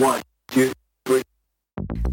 [0.00, 0.72] One, two,
[1.04, 1.20] three.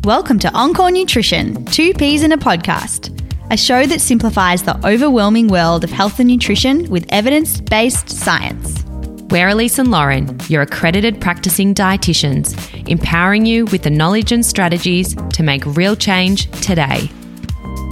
[0.03, 3.17] Welcome to Encore Nutrition, Two Peas in a Podcast,
[3.49, 8.83] a show that simplifies the overwhelming world of health and nutrition with evidence based science.
[9.29, 12.57] We're Elise and Lauren, your accredited practicing dietitians,
[12.89, 17.09] empowering you with the knowledge and strategies to make real change today.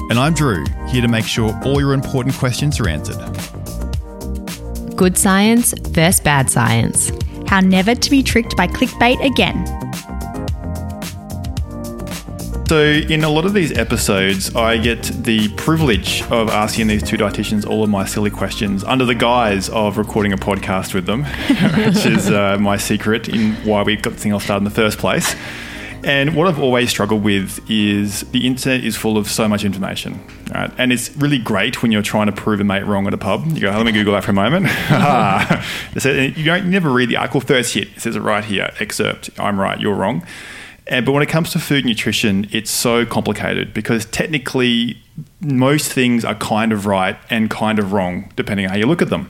[0.10, 3.16] And I'm Drew, here to make sure all your important questions are answered.
[4.98, 7.14] Good science versus bad science.
[7.48, 9.85] How never to be tricked by clickbait again.
[12.68, 17.16] So, in a lot of these episodes, I get the privilege of asking these two
[17.16, 21.26] dietitians all of my silly questions under the guise of recording a podcast with them,
[21.86, 24.72] which is uh, my secret in why we got this thing all started in the
[24.72, 25.36] first place.
[26.04, 30.20] And what I've always struggled with is the internet is full of so much information,
[30.52, 30.72] right?
[30.80, 33.46] And it's really great when you're trying to prove a mate wrong at a pub.
[33.46, 34.66] You go, let me Google that for a moment.
[36.38, 37.90] you don't you never read the article first hit.
[37.90, 39.30] It says it right here, excerpt.
[39.38, 40.26] I'm right, you're wrong.
[40.88, 44.98] And, but when it comes to food nutrition, it's so complicated because technically
[45.40, 49.02] most things are kind of right and kind of wrong, depending on how you look
[49.02, 49.30] at them.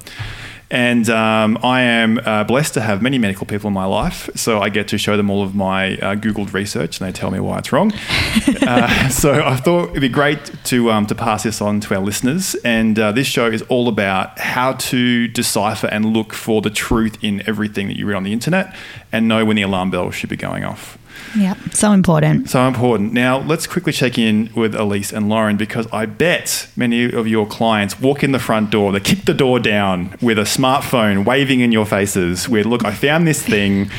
[0.71, 4.59] And um, I am uh, blessed to have many medical people in my life, so
[4.59, 7.39] I get to show them all of my uh, Googled research, and they tell me
[7.39, 7.93] why it's wrong.
[8.61, 12.01] uh, so I thought it'd be great to um, to pass this on to our
[12.01, 12.55] listeners.
[12.65, 17.23] And uh, this show is all about how to decipher and look for the truth
[17.23, 18.75] in everything that you read on the internet,
[19.11, 20.97] and know when the alarm bell should be going off.
[21.37, 22.49] Yep, so important.
[22.49, 23.13] So important.
[23.13, 27.45] Now, let's quickly check in with Elise and Lauren because I bet many of your
[27.45, 31.59] clients walk in the front door, they kick the door down with a smartphone waving
[31.59, 33.89] in your faces with, look, I found this thing.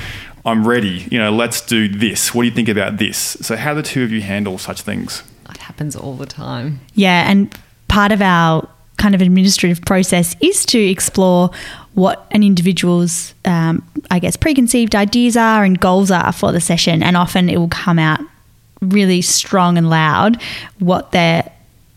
[0.45, 1.07] I'm ready.
[1.11, 2.33] You know, let's do this.
[2.33, 3.37] What do you think about this?
[3.41, 5.25] So, how do the two of you handle such things?
[5.51, 6.81] It happens all the time.
[6.95, 7.53] Yeah, and
[7.89, 11.51] part of our kind of administrative process is to explore
[11.95, 17.03] what an individual's, um, I guess, preconceived ideas are and goals are for the session.
[17.03, 18.21] And often it will come out
[18.81, 20.41] really strong and loud
[20.79, 21.51] what they're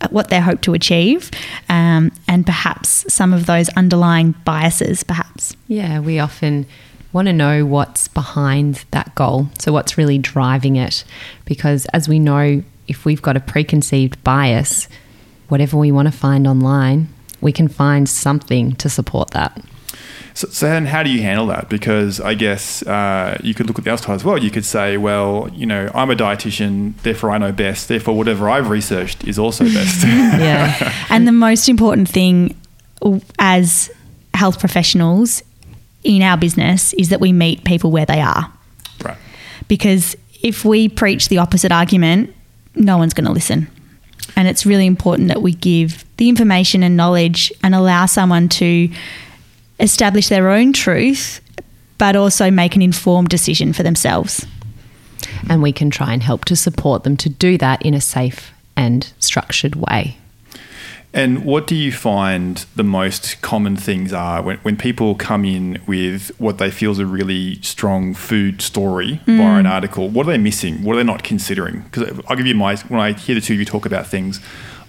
[0.08, 1.30] what they hope to achieve,
[1.68, 5.54] um, and perhaps some of those underlying biases, perhaps.
[5.68, 6.64] Yeah, we often
[7.12, 9.48] want to know what's behind that goal.
[9.58, 11.04] So, what's really driving it?
[11.44, 14.88] Because as we know, if we've got a preconceived bias,
[15.50, 17.08] whatever we want to find online,
[17.40, 19.60] we can find something to support that.
[20.34, 21.68] So, so then how do you handle that?
[21.68, 24.38] Because I guess uh, you could look at the other side as well.
[24.38, 27.88] You could say, well, you know, I'm a dietitian, therefore I know best.
[27.88, 30.04] Therefore, whatever I've researched is also best.
[30.04, 30.92] yeah.
[31.10, 32.56] And the most important thing
[33.38, 33.90] as
[34.34, 35.42] health professionals
[36.04, 38.52] in our business is that we meet people where they are.
[39.04, 39.18] Right.
[39.68, 42.34] Because if we preach the opposite argument,
[42.74, 43.68] no one's going to listen.
[44.36, 48.88] And it's really important that we give the information and knowledge and allow someone to
[49.78, 51.40] establish their own truth,
[51.98, 54.46] but also make an informed decision for themselves.
[55.48, 58.52] And we can try and help to support them to do that in a safe
[58.76, 60.16] and structured way.
[61.12, 65.82] And what do you find the most common things are when, when people come in
[65.86, 69.36] with what they feel is a really strong food story mm.
[69.36, 70.08] via an article?
[70.08, 70.84] What are they missing?
[70.84, 71.82] What are they not considering?
[71.82, 74.40] Because I'll give you my, when I hear the two of you talk about things,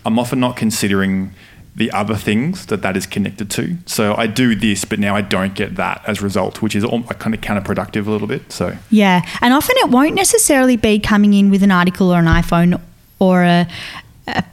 [0.05, 1.33] I'm often not considering
[1.75, 3.77] the other things that that is connected to.
[3.85, 6.83] So I do this, but now I don't get that as a result, which is
[6.83, 8.51] kind of counterproductive a little bit.
[8.51, 12.25] So yeah, and often it won't necessarily be coming in with an article or an
[12.25, 12.79] iPhone
[13.19, 13.67] or a,
[14.27, 14.43] a,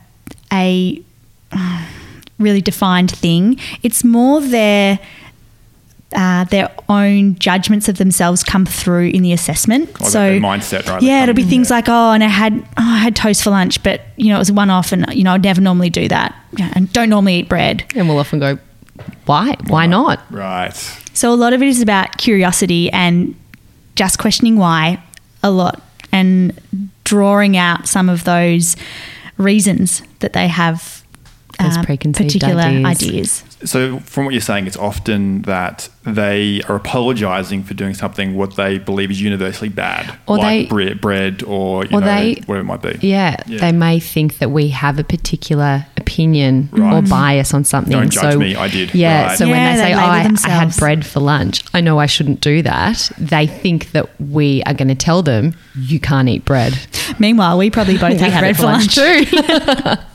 [0.51, 1.03] a
[2.39, 3.59] really defined thing.
[3.83, 4.99] It's more their
[6.15, 9.95] uh, their own judgments of themselves come through in the assessment.
[9.97, 11.01] So mindset, right?
[11.01, 13.83] Yeah, it'll be things like, oh, and I had oh, I had toast for lunch,
[13.83, 16.07] but you know it was a one off, and you know I'd never normally do
[16.07, 17.83] that, yeah, and don't normally eat bread.
[17.95, 18.57] And we'll often go,
[19.25, 19.55] why?
[19.67, 20.19] Why not?
[20.31, 20.73] Right.
[21.13, 23.35] So a lot of it is about curiosity and
[23.95, 25.03] just questioning why
[25.43, 25.81] a lot,
[26.11, 26.59] and
[27.03, 28.75] drawing out some of those
[29.37, 30.98] reasons that they have
[31.59, 32.85] uh, particular ideas.
[32.85, 33.43] ideas.
[33.65, 38.55] So, from what you're saying, it's often that they are apologising for doing something what
[38.55, 42.59] they believe is universally bad, or like they, bread, bread, or, or know, they, whatever
[42.59, 43.07] it might be.
[43.07, 47.03] Yeah, yeah, they may think that we have a particular opinion right.
[47.03, 47.91] or bias on something.
[47.91, 48.95] Don't judge so, me, I did.
[48.95, 49.37] Yeah, right.
[49.37, 52.05] so yeah, when they say, oh, I, I had bread for lunch, I know I
[52.05, 53.11] shouldn't do that.
[53.17, 56.79] They think that we are going to tell them you can't eat bread.
[57.19, 59.35] Meanwhile, we probably both had bread for lunch, lunch too.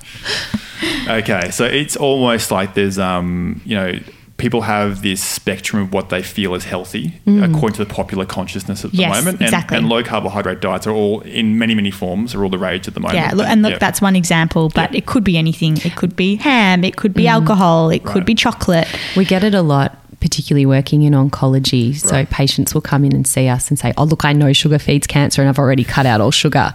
[1.08, 3.92] okay, so it's almost like there's um, you know,
[4.36, 7.42] people have this spectrum of what they feel is healthy mm.
[7.44, 9.36] according to the popular consciousness at the yes, moment.
[9.36, 9.76] And, exactly.
[9.76, 12.94] and, low carbohydrate diets are all in many, many forms are all the rage at
[12.94, 13.18] the moment.
[13.18, 13.78] Yeah, look, and look, yeah.
[13.78, 14.98] that's one example, but yeah.
[14.98, 15.76] it could be anything.
[15.78, 17.30] It could be ham, it could be mm.
[17.30, 18.12] alcohol, it right.
[18.12, 18.88] could be chocolate.
[19.16, 21.94] We get it a lot particularly working in oncology.
[21.94, 22.30] So Right.
[22.30, 25.06] patients will come in and see us and say, "Oh, look, I know sugar feeds
[25.06, 26.72] cancer, and I've already cut out all sugar."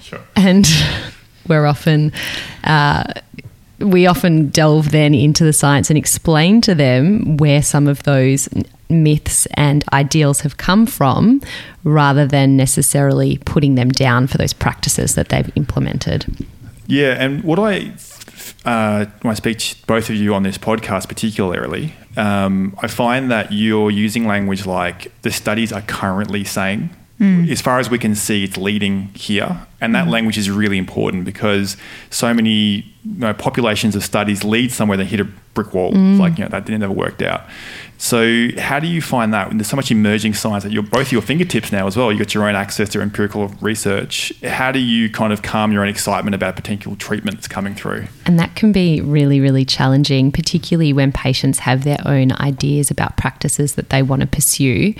[0.00, 0.20] Sure.
[0.36, 0.66] and
[1.48, 2.12] we're often
[2.64, 3.04] uh,
[3.80, 8.48] we often delve then into the science and explain to them where some of those
[8.90, 11.40] myths and ideals have come from
[11.84, 16.26] rather than necessarily putting them down for those practices that they've implemented
[16.86, 17.92] Yeah, and what I
[18.64, 23.30] uh, when I speak to both of you on this podcast, particularly, um, I find
[23.30, 26.90] that you're using language like the studies are currently saying.
[27.18, 27.50] Hmm.
[27.50, 30.10] As far as we can see, it's leading here, and that hmm.
[30.10, 31.76] language is really important because
[32.10, 35.88] so many you know, populations of studies lead somewhere they hit a brick wall.
[35.88, 36.20] It's hmm.
[36.20, 37.42] like you know that didn't ever worked out.
[38.00, 39.50] So how do you find that?
[39.50, 42.12] There's so much emerging science at your both your fingertips now as well.
[42.12, 44.32] You've got your own access to empirical research.
[44.44, 48.06] How do you kind of calm your own excitement about potential treatment that's coming through?
[48.26, 53.16] And that can be really, really challenging, particularly when patients have their own ideas about
[53.16, 54.94] practices that they want to pursue.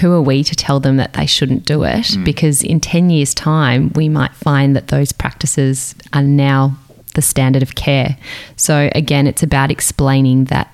[0.00, 2.06] Who are we to tell them that they shouldn't do it?
[2.06, 2.24] Mm.
[2.24, 6.76] Because in 10 years' time, we might find that those practices are now
[7.14, 8.16] the standard of care.
[8.56, 10.72] So, again, it's about explaining that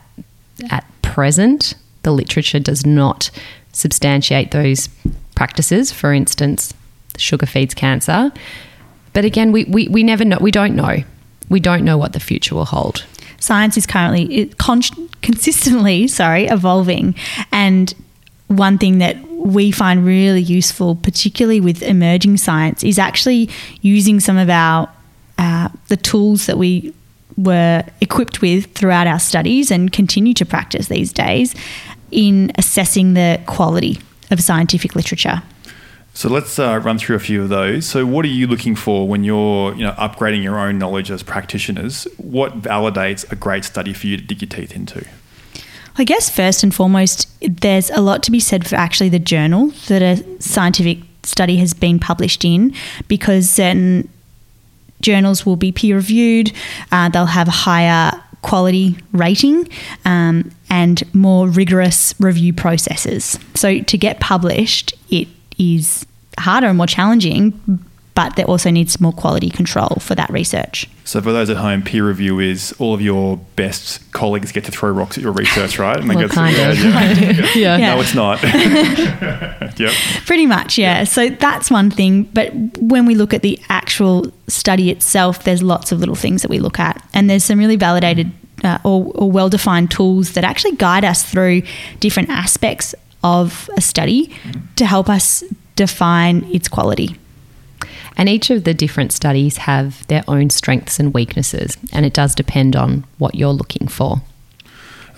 [0.70, 3.30] at present, the literature does not
[3.72, 4.88] substantiate those
[5.34, 5.92] practices.
[5.92, 6.72] For instance,
[7.16, 8.32] sugar feeds cancer.
[9.12, 10.38] But again, we, we, we never know.
[10.40, 10.98] We don't know.
[11.48, 13.04] We don't know what the future will hold.
[13.40, 14.82] science is currently it con-
[15.22, 17.14] consistently sorry evolving
[17.52, 17.94] and
[18.48, 23.48] one thing that we find really useful particularly with emerging science is actually
[23.82, 24.90] using some of our
[25.38, 26.92] uh, the tools that we
[27.36, 31.54] were equipped with throughout our studies and continue to practice these days
[32.10, 34.00] in assessing the quality
[34.30, 35.42] of scientific literature
[36.14, 37.86] So let's uh, run through a few of those.
[37.86, 41.22] So what are you looking for when you're you know upgrading your own knowledge as
[41.22, 42.08] practitioners?
[42.16, 45.06] What validates a great study for you to dig your teeth into?
[45.98, 49.72] I guess first and foremost, there's a lot to be said for actually the journal
[49.88, 52.72] that a scientific study has been published in
[53.08, 54.08] because certain
[55.02, 56.52] journals will be peer reviewed,
[56.92, 58.12] uh, they'll have a higher
[58.42, 59.68] quality rating
[60.04, 63.38] um, and more rigorous review processes.
[63.54, 65.26] So to get published, it
[65.58, 66.06] is
[66.38, 67.84] harder and more challenging,
[68.18, 70.90] but there also needs more quality control for that research.
[71.04, 74.72] So for those at home, peer review is all of your best colleagues get to
[74.72, 75.96] throw rocks at your research, right?
[75.96, 76.78] And Well, go, kind yeah, of.
[76.82, 77.30] yeah.
[77.54, 77.76] Yeah.
[77.76, 77.94] Yeah.
[77.94, 78.42] No, it's not.
[79.78, 79.92] yep.
[80.26, 81.04] Pretty much, yeah.
[81.04, 82.24] So that's one thing.
[82.24, 86.50] But when we look at the actual study itself, there's lots of little things that
[86.50, 87.00] we look at.
[87.14, 88.32] And there's some really validated
[88.64, 91.62] uh, or, or well defined tools that actually guide us through
[92.00, 94.36] different aspects of a study
[94.74, 95.44] to help us
[95.76, 97.16] define its quality.
[98.16, 102.34] And each of the different studies have their own strengths and weaknesses, and it does
[102.34, 104.22] depend on what you're looking for.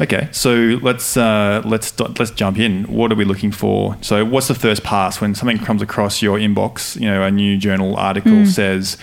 [0.01, 2.85] Okay, so let's uh, let's let's jump in.
[2.85, 3.97] What are we looking for?
[4.01, 6.99] So, what's the first pass when something comes across your inbox?
[6.99, 8.47] You know, a new journal article Mm.
[8.47, 8.97] says,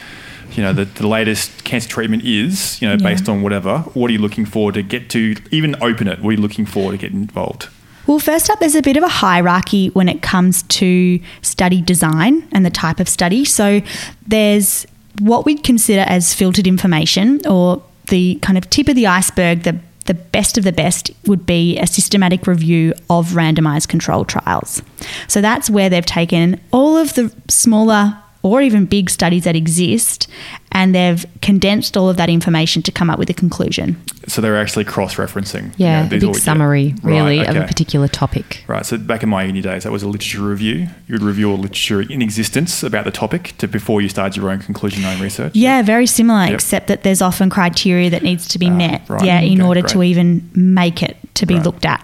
[0.56, 3.10] you know, that the latest cancer treatment is, you know, Yeah.
[3.10, 3.80] based on whatever.
[3.94, 6.20] What are you looking for to get to even open it?
[6.20, 7.68] What are you looking for to get involved?
[8.08, 12.48] Well, first up, there's a bit of a hierarchy when it comes to study design
[12.54, 13.44] and the type of study.
[13.46, 13.82] So
[14.26, 14.88] there's
[15.20, 19.80] what we'd consider as filtered information, or the kind of tip of the iceberg, the
[20.06, 24.82] the best of the best would be a systematic review of randomized control trials.
[25.28, 30.28] So that's where they've taken all of the smaller or even big studies that exist
[30.72, 34.00] and they've condensed all of that information to come up with a conclusion.
[34.28, 35.74] So they're actually cross-referencing.
[35.78, 36.40] Yeah, you know, a big all- yeah.
[36.40, 38.64] summary, really, Right, of a particular topic.
[38.68, 38.86] Right.
[38.86, 40.88] So back in my uni days, that was a literature review.
[41.08, 44.50] You would review all literature in existence about the topic to before you started your
[44.50, 45.56] own conclusion own research.
[45.56, 46.54] Yeah, very similar, Yep.
[46.54, 49.02] except that there's often criteria that needs to be Ah, met.
[49.08, 49.24] right.
[49.24, 51.64] Yeah, in Okay, order to even make it to be Right.
[51.66, 52.04] looked at.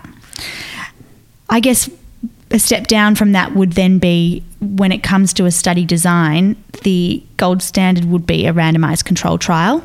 [1.50, 1.89] I guess
[2.53, 6.55] a step down from that would then be when it comes to a study design,
[6.83, 9.83] the gold standard would be a randomized control trial,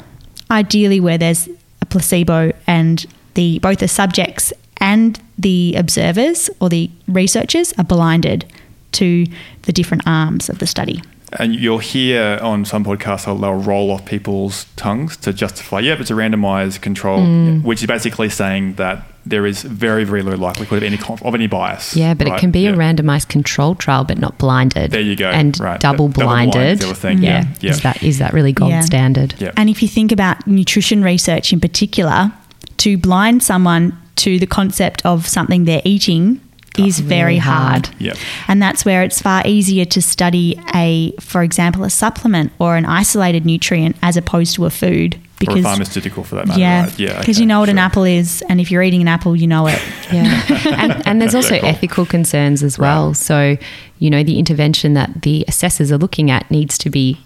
[0.51, 1.49] ideally where there's
[1.83, 8.45] a placebo and the both the subjects and the observers or the researchers are blinded
[8.93, 9.27] to
[9.63, 11.03] the different arms of the study.
[11.39, 16.11] And you'll hear on some podcasts they'll, roll off people's tongues to justify, yep, it's
[16.11, 17.63] a randomized control, Mm.
[17.65, 21.35] which is basically saying that there is very, very low likelihood of any conf- of
[21.35, 21.95] any bias.
[21.97, 22.37] Yeah, but right?
[22.37, 22.71] it can be Yeah.
[22.71, 24.91] a randomized controlled trial, but not blinded.
[24.91, 25.29] There you go.
[25.31, 25.81] And Right.
[25.81, 26.81] double Double blind blinded.
[26.97, 27.23] thing.
[27.23, 27.31] Yeah.
[27.31, 27.47] Yeah.
[27.61, 27.71] Yeah.
[27.71, 28.81] Is that is that really gold Yeah.
[28.81, 29.35] standard?
[29.39, 29.51] Yeah.
[29.57, 32.33] And if you think about nutrition research in particular,
[32.79, 36.41] to blind someone to the concept of something they're eating
[36.77, 37.87] is Really very hard.
[37.87, 37.89] hard.
[37.99, 38.17] Yep.
[38.47, 42.85] And that's where it's far easier to study a, for example, a supplement or an
[42.85, 45.17] isolated nutrient as opposed to a food
[45.47, 46.61] or a because pharmaceutical for that matter.
[46.61, 46.99] yeah, right?
[46.99, 49.37] yeah, because okay, you know what an apple is, and if you're eating an apple,
[49.37, 49.81] you know it.
[50.13, 50.43] Yeah.
[50.77, 51.69] and, and there's also Cool.
[51.69, 53.09] ethical concerns as well.
[53.09, 53.17] Right.
[53.17, 53.57] So,
[53.99, 57.19] you know, the intervention that the assessors are looking at needs to be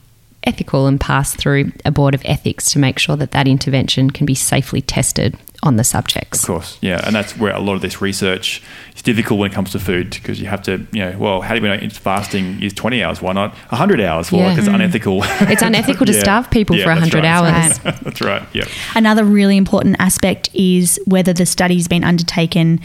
[0.45, 4.27] ethical and pass through a board of ethics to make sure that that intervention can
[4.27, 6.41] be safely tested on the subjects.
[6.41, 8.61] Of course, yeah, and that's where a lot of this research
[8.97, 11.55] is difficult when it comes to food because you have to, you know, well, how
[11.55, 13.23] do we know it's fasting is 20 hours?
[13.23, 14.33] Why not 100 hours?
[14.33, 14.51] Well, Yeah.
[14.51, 15.21] because it's unethical.
[15.25, 16.21] It's unethical to Yeah.
[16.21, 17.87] starve people Yeah, for that's 100 right.
[17.87, 18.01] hours.
[18.03, 18.43] that's right.
[18.53, 18.65] Yeah.
[18.97, 22.81] Another really important aspect is whether the study's been undertaken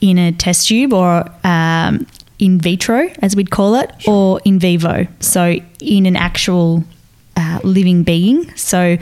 [0.00, 2.06] in a test tube or um,
[2.40, 5.06] in vitro, as we'd call it, or in vivo.
[5.20, 6.82] So, in an actual
[7.36, 8.54] uh, living being.
[8.56, 8.98] So,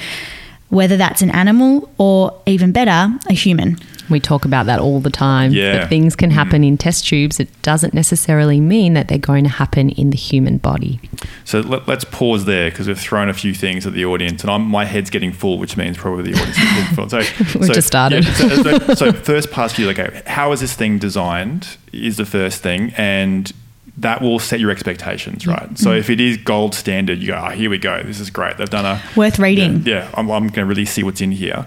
[0.71, 3.79] whether that's an animal or even better, a human.
[4.11, 5.53] We talk about that all the time.
[5.53, 5.79] Yeah.
[5.79, 7.41] That things can happen in test tubes.
[7.41, 11.01] It doesn't necessarily mean that they're going to happen in the human body.
[11.45, 14.51] So let, us pause there because we've thrown a few things at the audience, and
[14.51, 17.09] I'm, my head's getting full, which means probably the audience is getting full.
[17.09, 17.19] So
[17.59, 18.25] We've so, just started.
[18.25, 21.77] yeah, so, so, so first pass for you, okay, how is this thing designed?
[21.93, 23.53] Is the first thing, and
[23.99, 25.79] that will set your expectations, right?
[25.79, 28.57] So if it is gold standard, you go, oh, here we go, this is great.
[28.57, 29.83] They've done a Worth reading.
[29.87, 31.67] Yeah, yeah, I'm, I'm going to really see what's in here.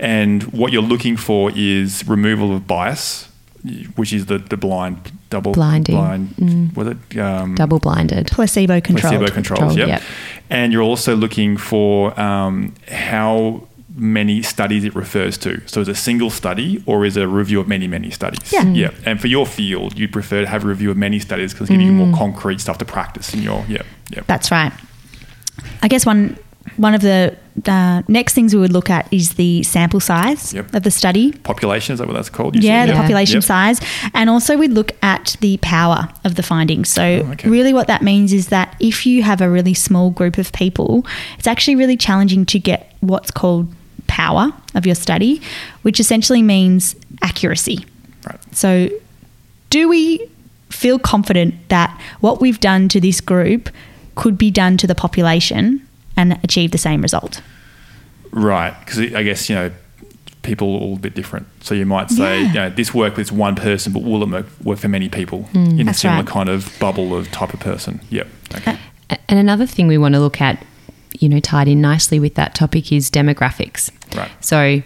[0.00, 3.28] And what you're looking for is removal of bias,
[3.96, 5.96] which is the, the blind double Blinding.
[5.96, 6.76] blind.
[6.76, 8.28] Was it um, Double blinded.
[8.28, 9.16] Placebo controlled.
[9.16, 9.58] placebo controls.
[9.74, 9.88] Control, Yep.
[9.88, 10.02] yep.
[10.48, 13.66] And you're also looking for um, how
[13.96, 15.60] many studies it refers to.
[15.66, 18.52] So is a single study or is a review of many, many studies?
[18.52, 18.64] Yeah.
[18.64, 18.90] Yeah.
[19.06, 21.70] And for your field, you'd prefer to have a review of many studies because it's
[21.70, 22.08] giving you Mm.
[22.08, 24.20] more concrete stuff to practice in your, yeah, yeah.
[24.26, 24.72] That's right.
[25.82, 26.36] I guess one
[26.76, 27.34] one of the
[27.66, 30.74] uh, next things we would look at is the sample size Yep.
[30.74, 31.32] of the study.
[31.32, 32.56] Population, is that what that's called?
[32.56, 33.44] You Yeah, the population Yep.
[33.44, 33.80] size.
[34.12, 36.88] And also, we'd look at the power of the findings.
[36.90, 37.48] So, Oh, okay.
[37.48, 41.06] really, what that means is that if you have a really small group of people,
[41.38, 43.72] it's actually really challenging to get what's called
[44.16, 45.40] power of your study,
[45.82, 47.84] which essentially means accuracy.
[48.26, 48.40] Right.
[48.54, 48.88] So,
[49.70, 50.26] do we
[50.70, 53.68] feel confident that what we've done to this group
[54.14, 57.42] could be done to the population and achieve the same result?
[58.32, 59.70] Right, because I guess you know
[60.46, 61.46] people are all a bit different.
[61.60, 62.46] So you might say, Yeah.
[62.46, 65.48] you know, this worked with one person, but will it work, work for many people
[65.52, 65.78] mm.
[65.80, 66.28] in a similar right.
[66.38, 68.00] kind of bubble of type of person?
[68.10, 68.26] Yep.
[68.54, 68.72] Okay.
[68.72, 68.76] Uh,
[69.10, 70.64] a- And another thing we want to look at,
[71.18, 73.90] you know, tied in nicely with that topic is demographics.
[74.16, 74.30] Right.
[74.40, 74.82] So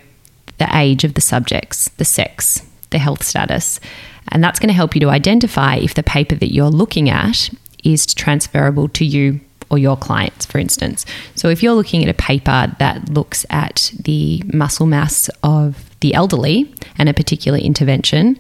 [0.58, 3.80] the age of the subjects, the sex, the health status.
[4.28, 7.50] And that's going to help you to identify if the paper that you're looking at
[7.82, 11.06] is transferable to you or your clients, for instance.
[11.34, 16.12] So if you're looking at a paper that looks at the muscle mass of the
[16.14, 18.38] elderly and a particular intervention,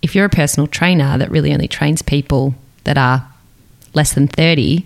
[0.00, 3.26] if you're a personal trainer that really only trains people that are
[3.94, 4.84] less than 30,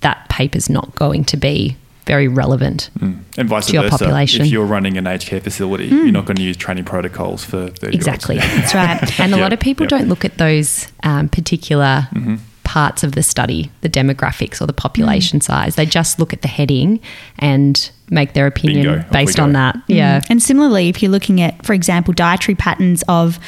[0.00, 2.90] that paper's not going to be very relevant.
[2.98, 3.18] Mm.
[3.38, 3.98] And vice To your versa.
[3.98, 4.42] population.
[4.42, 7.68] If you're running an aged care facility, you're not going to use training protocols for
[7.68, 8.36] 30 Exactly.
[8.38, 9.20] That's right.
[9.20, 9.98] And a Yeah, lot of people yeah.
[9.98, 12.36] don't look at those um, particular Mm-hmm.
[12.64, 15.42] parts of the study, the demographics or the population Mm.
[15.44, 15.76] size.
[15.76, 17.00] They just look at the heading
[17.38, 19.52] and make their opinion Bingo, based on go.
[19.54, 19.76] that.
[19.86, 20.20] Yeah.
[20.28, 23.38] And similarly, if you're looking at, for example, dietary patterns of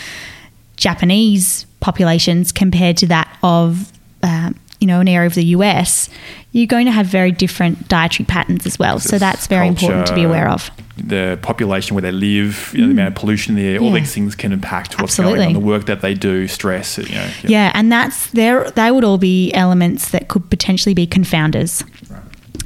[0.76, 6.08] Japanese populations compared to that of, um, you know, an area of the US,
[6.52, 8.98] you're going to have very different dietary patterns as well.
[8.98, 10.70] So that's very important to be aware of.
[10.96, 13.90] The population where they live, you know, the amount of pollution in the air, all
[13.90, 13.94] Mm.
[13.94, 14.00] Yeah.
[14.00, 17.28] these things can impact what's going on, the work that they do, stress, you know.
[17.44, 18.70] Yeah, and that's there.
[18.70, 21.84] They would all be elements that could potentially be confounders.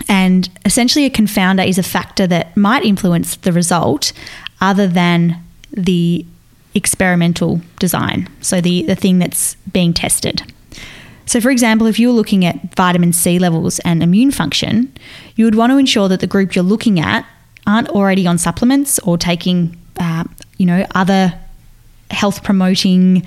[0.09, 4.13] And essentially, a confounder is a factor that might influence the result,
[4.61, 5.37] other than
[5.73, 6.25] the
[6.75, 8.29] experimental design.
[8.41, 10.43] So the the thing that's being tested.
[11.31, 14.93] So, for example, if you're looking at vitamin C levels and immune function,
[15.37, 17.25] you would want to ensure that the group you're looking at
[17.69, 20.25] aren't already on supplements or taking, uh,
[20.59, 21.33] you know, other
[22.11, 23.25] health promoting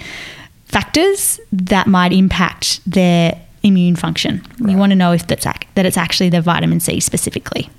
[0.65, 4.45] factors that might impact their immune function.
[4.59, 7.69] You want to know if that's ac- that it's actually the vitamin C specifically.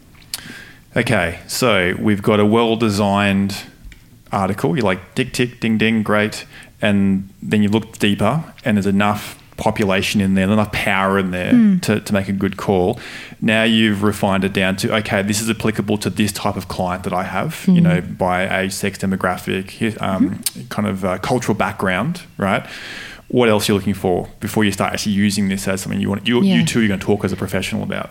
[0.97, 3.63] Okay, so we've got a well designed
[4.33, 4.75] article.
[4.75, 6.47] You're like, tick, tick, ding, ding, great.
[6.81, 11.53] And then you look deeper, and there's enough population in there, enough power in there
[11.83, 12.99] to, to make a good call.
[13.41, 17.05] Now you've refined it down to, okay, this is applicable to this type of client
[17.05, 21.55] that I have, you know, by age, sex, demographic, hi- um, kind of uh, cultural
[21.57, 22.67] background, right?
[23.29, 26.27] What else you're looking for before you start actually using this as something you want,
[26.27, 26.57] you, Yeah.
[26.57, 28.11] you two are going to talk as a professional about?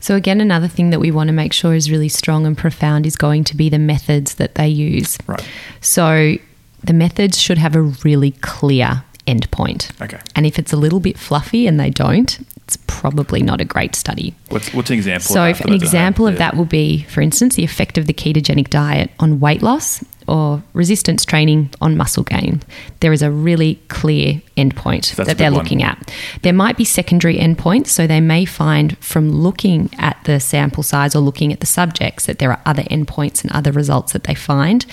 [0.00, 3.06] So, again, another thing that we want to make sure is really strong and profound
[3.06, 5.16] is going to be the methods that they use.
[5.26, 5.46] Right.
[5.80, 6.36] So,
[6.82, 9.90] the methods should have a really clear endpoint.
[10.02, 10.18] Okay.
[10.34, 13.94] And if it's a little bit fluffy and they don't, it's probably not a great
[13.94, 14.34] study.
[14.48, 15.32] What's, what's an example?
[15.34, 16.38] So, an for those at example of Yeah.
[16.38, 20.60] that will be, for instance, the effect of the ketogenic diet on weight loss or
[20.72, 22.60] resistance training on muscle gain.
[22.98, 25.62] There is a really clear endpoint a that they're good one.
[25.62, 26.12] looking at.
[26.42, 31.14] There might be secondary endpoints, so they may find from looking at the sample size
[31.14, 34.34] or looking at the subjects that there are other endpoints and other results that they
[34.34, 34.84] find.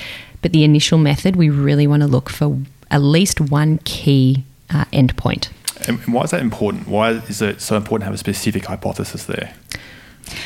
[0.44, 2.60] But the initial method, we really want to look for
[2.94, 5.50] at least one key uh, endpoint.
[5.88, 6.88] And and why is that important?
[6.88, 9.54] Why is it so important to have a specific hypothesis there?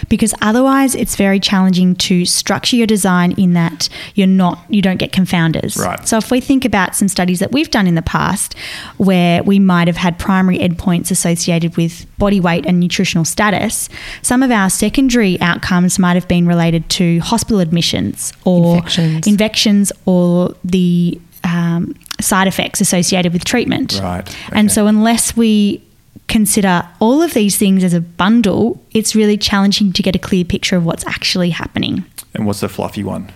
[0.10, 4.98] because otherwise it's very challenging to structure your design in that you're not you don't
[4.98, 6.06] get confounders Right.
[6.08, 8.56] so if we think about some studies that we've done in the past
[8.98, 13.88] where we might have had primary endpoints associated with body weight and nutritional status
[14.24, 19.28] some of our secondary outcomes might have been related to hospital admissions or Infections.
[19.28, 25.82] infections or the um, side effects associated with treatment Right, and so unless we
[26.28, 30.44] consider all of these things as a bundle, it's really challenging to get a clear
[30.44, 32.04] picture of what's actually happening.
[32.34, 33.32] And what's the fluffy one?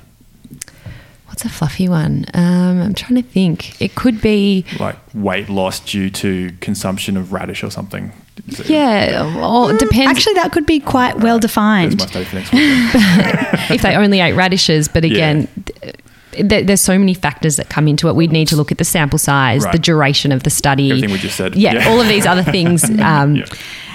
[1.27, 2.25] What's a fluffy one?
[2.33, 3.81] Um, I'm trying to think.
[3.81, 4.65] It could be.
[4.79, 8.11] Like weight loss due to consumption of radish or something?
[8.65, 11.99] Yeah, well, it depends Actually, that could be quite well There's defined.
[11.99, 12.49] my for next
[13.71, 14.87] if they only ate radishes.
[14.87, 15.47] But again,
[16.31, 18.15] th- there's so many factors that come into it.
[18.15, 21.17] We'd need to look at the sample size, the duration of the study, Everything we
[21.19, 21.55] just said.
[21.55, 21.89] Yeah, Yeah.
[21.89, 23.45] all of these other things um, Yeah.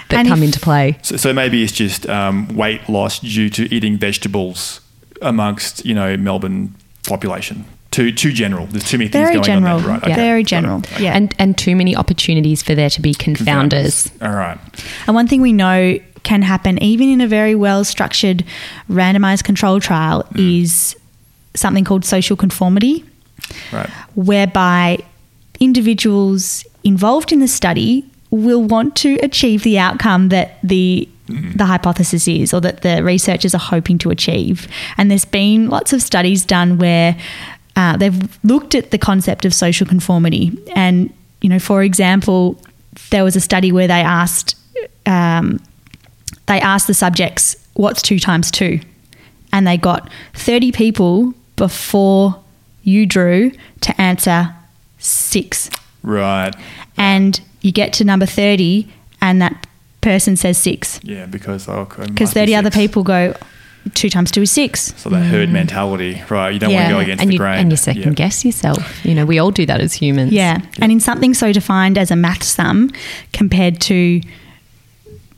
[0.08, 0.98] that And come if- into play.
[1.02, 4.80] So, so maybe it's just um, weight loss due to eating vegetables
[5.22, 6.74] amongst you know Melbourne
[7.08, 7.64] population.
[7.90, 8.66] Too too general.
[8.66, 9.76] There's too many things Very going general.
[9.76, 9.90] on there.
[9.92, 10.02] Right.
[10.06, 10.12] Yeah.
[10.12, 10.20] okay.
[10.22, 10.78] Very general.
[10.78, 11.04] Okay.
[11.04, 11.16] Yeah.
[11.16, 14.10] And and too many opportunities for there to be confounders.
[14.20, 14.58] All right.
[15.06, 18.44] And one thing we know can happen even in a very well structured
[18.90, 20.60] randomized control trial Mm.
[20.62, 20.96] is
[21.56, 23.04] something called social conformity.
[23.72, 23.88] Right.
[24.14, 24.98] whereby
[25.60, 32.28] individuals involved in the study will want to achieve the outcome that the the hypothesis
[32.28, 36.44] is or that the researchers are hoping to achieve and there's been lots of studies
[36.44, 37.16] done where
[37.76, 42.56] uh, they've looked at the concept of social conformity and you know for example
[43.10, 44.56] there was a study where they asked
[45.04, 45.60] um,
[46.46, 48.80] they asked the subjects what's two times two
[49.52, 52.42] and they got 30 people before
[52.82, 54.54] you drew to answer
[54.98, 55.70] six
[56.02, 56.54] Right.
[56.96, 58.88] and you get to number 30
[59.20, 59.66] and that
[60.00, 63.34] person says six Yeah, because oh, because must be 30 other people go
[63.94, 65.52] two times two is six So that herd mm.
[65.52, 66.50] mentality, right?
[66.50, 67.58] You don't want to go against and the you grain.
[67.60, 68.10] and you second Yeah.
[68.10, 69.04] guess yourself.
[69.04, 70.32] You know, we all do that as humans.
[70.32, 72.90] yeah and in something so defined as a math sum
[73.32, 74.20] compared to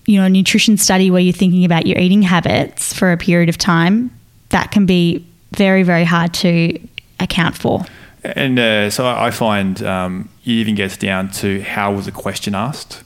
[0.07, 3.49] you know a nutrition study where you're thinking about your eating habits for a period
[3.49, 4.11] of time
[4.51, 6.79] that can be very very hard to
[7.21, 7.85] account for
[8.23, 12.55] And uh, so I find um, it even gets down to how was the question
[12.55, 13.03] asked,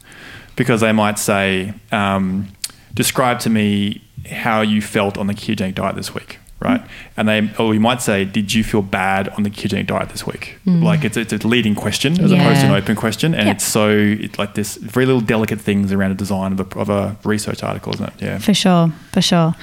[0.56, 2.48] because they might say, um,
[2.94, 4.00] "Describe to me
[4.30, 6.80] how you felt on the ketogenic diet this week." Right,
[7.16, 10.24] and they, or you might say, "Did you feel bad on the ketogenic diet this
[10.26, 13.56] week?" Like it's, it's a leading question as opposed to an open question, and Yep.
[13.56, 16.88] it's so it, like this very little delicate things around the design of a, of
[16.88, 18.14] a research article, isn't it?
[18.22, 19.54] Yeah, For sure, for sure.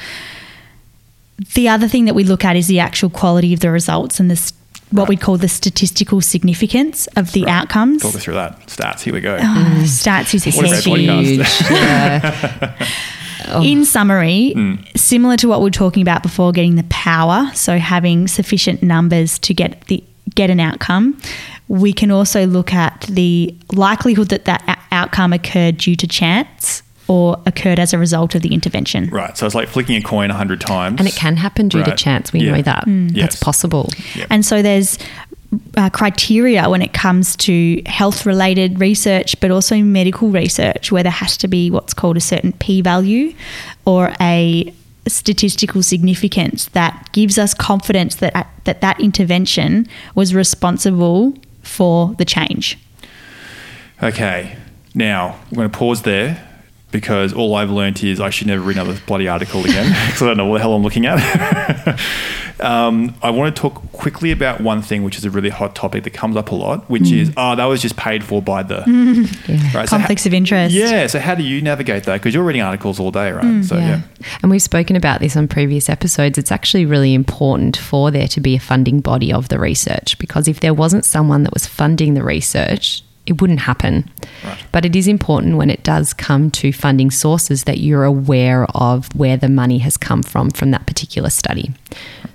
[1.56, 4.30] The other thing that we look at is the actual quality of the results and
[4.30, 4.54] what
[4.92, 5.10] Right.
[5.10, 7.52] we call the statistical significance of the Right.
[7.54, 8.02] outcomes.
[8.02, 8.66] Talk us through that.
[8.68, 9.02] Stats.
[9.02, 9.38] Here we go.
[9.40, 11.48] Ah, Stats is What a great huge.
[11.72, 12.72] Yeah.
[13.52, 13.64] Oh.
[13.64, 14.80] In summary, Mm.
[14.96, 19.40] similar to what we were talking about before, getting the power, so having sufficient numbers
[19.40, 20.04] to get the
[20.36, 21.18] get an outcome.
[21.68, 27.42] We can also look at the likelihood that that outcome occurred due to chance or
[27.48, 29.10] occurred as a result of the intervention.
[29.10, 29.36] Right.
[29.36, 31.96] So it's like flicking a coin a hundred times, And it can happen due to
[31.96, 32.32] chance.
[32.32, 32.52] We Yeah.
[32.56, 32.86] know that.
[32.86, 33.16] Mm.
[33.16, 33.22] Yes.
[33.32, 33.90] That's possible.
[34.16, 34.28] Yep.
[34.30, 35.00] And so there's
[35.76, 41.12] uh, criteria when it comes to health related research, but also medical research, where there
[41.12, 43.34] has to be what's called a certain p value
[43.86, 44.72] or a
[45.08, 52.78] statistical significance that gives us confidence that that, that intervention was responsible for the change.
[54.04, 54.56] Okay.
[54.94, 56.46] Now, I'm going to pause there
[56.92, 60.26] because all I've learned is I should never read another bloody article again because I
[60.28, 62.00] don't know what the hell I'm looking at.
[62.60, 66.04] um, I want to talk quickly about one thing, which is a really hot topic
[66.06, 68.80] that comes up a lot, which is, oh, that was just paid for by the.
[69.50, 69.58] Yeah.
[69.74, 70.74] Right, so Conflicts ha- of interest.
[70.74, 71.08] Yeah.
[71.08, 72.14] So, how do you navigate that?
[72.22, 73.44] Because you're reading articles all day, right?
[73.44, 74.02] Hmm, so, yeah.
[74.42, 76.38] And we've spoken about this on previous episodes.
[76.38, 80.48] It's actually really important for there to be a funding body of the research because
[80.48, 84.10] if there wasn't someone that was funding the research, it wouldn't happen.
[84.44, 84.64] Right.
[84.72, 89.14] But it is important when it does come to funding sources that you're aware of
[89.16, 91.72] where the money has come from from that particular study.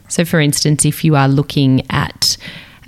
[0.09, 2.37] So, for instance, if you are looking at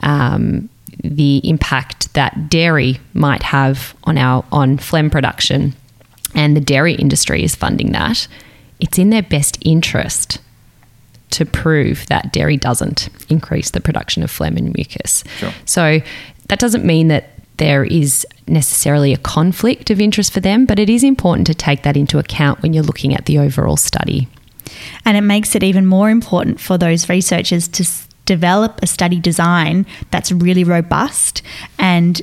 [0.00, 0.68] um,
[1.02, 5.74] the impact that dairy might have on our on phlegm production,
[6.34, 8.28] and the dairy industry is funding that,
[8.78, 10.38] it's in their best interest
[11.30, 15.24] to prove that dairy doesn't increase the production of phlegm and mucus.
[15.38, 15.52] Sure.
[15.64, 16.00] So
[16.48, 20.88] that doesn't mean that there is necessarily a conflict of interest for them, but it
[20.88, 24.28] is important to take that into account when you're looking at the overall study.
[25.04, 29.20] And it makes it even more important for those researchers to s- develop a study
[29.20, 31.42] design that's really robust
[31.78, 32.20] and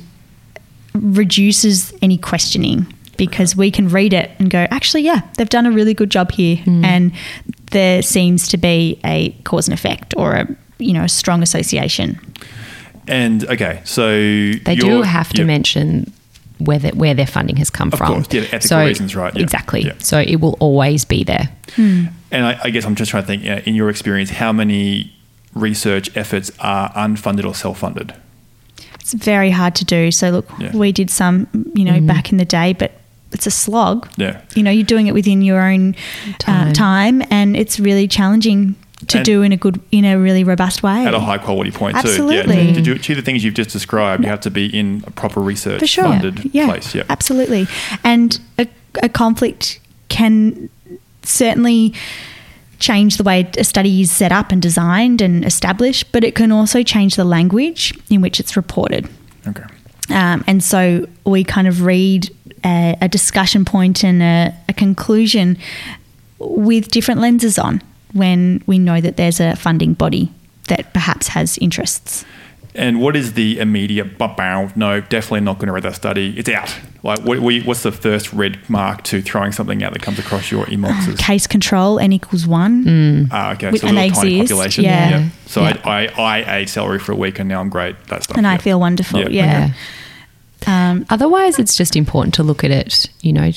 [0.94, 5.70] reduces any questioning because we can read it and go, actually, yeah, they've done a
[5.70, 6.56] really good job here.
[6.56, 6.84] Hmm.
[6.84, 7.12] And
[7.70, 12.18] there seems to be a cause and effect or a you know a strong association.
[13.08, 15.46] And okay, so They do have to yeah.
[15.46, 16.12] mention
[16.58, 18.14] where, the, where their funding has come Of from.
[18.14, 19.42] course, yeah, ethical so, reasons, right, yeah.
[19.42, 19.82] Exactly.
[19.82, 19.94] Yeah.
[19.98, 21.50] So it will always be there.
[21.76, 25.12] And I, I guess I'm just trying to think, yeah, in your experience, how many
[25.54, 28.14] research efforts are unfunded or self-funded?
[29.00, 30.10] It's very hard to do.
[30.10, 30.74] So look, Yeah.
[30.76, 32.92] we did some, you know, back in the day, but
[33.32, 34.08] it's a slog.
[34.16, 34.40] Yeah.
[34.54, 35.94] You know, you're doing it within your own
[36.38, 36.38] Time.
[36.38, 38.76] time, uh, time and it's really challenging
[39.08, 41.04] to And- do in a good, in a really robust way.
[41.06, 42.08] At a high quality point too.
[42.08, 42.68] Absolutely.
[42.68, 42.74] Yeah.
[42.74, 45.40] To do achieve the things you've just described, you have to be in a proper
[45.40, 46.04] research For sure.
[46.04, 46.94] funded yeah, place.
[46.94, 47.04] Yeah.
[47.08, 47.66] Absolutely.
[48.02, 48.66] And a,
[49.02, 50.68] a conflict can
[51.22, 51.94] certainly
[52.78, 56.52] change the way a study is set up and designed and established, but it can
[56.52, 59.08] also change the language in which it's reported.
[59.46, 59.64] Okay.
[60.10, 62.30] Um, and so we kind of read
[62.64, 65.56] a, a discussion point and a, a conclusion
[66.38, 67.80] with different lenses on
[68.14, 70.32] when we know that there's a funding body
[70.68, 72.24] that perhaps has interests.
[72.76, 76.34] And what is the immediate "Bah, bow, no, definitely not going to read that study.
[76.36, 76.74] It's out.
[77.04, 80.50] Like, what, what, what's the first red mark to throwing something out that comes across
[80.50, 81.16] your inboxes?
[81.30, 83.28] Case control, n equals one.
[83.30, 83.70] Ah, okay.
[83.70, 84.84] With- so a and little they tiny exist, population.
[84.84, 85.28] yeah.
[85.46, 85.80] So Yeah.
[85.84, 87.94] I, I, I ate celery for a week and now I'm great.
[88.08, 88.36] That stuff.
[88.36, 89.20] And I feel wonderful.
[89.20, 89.70] Yeah.
[90.66, 90.90] Yeah.
[90.90, 93.52] Um, Otherwise, it's just important to look at it, you know,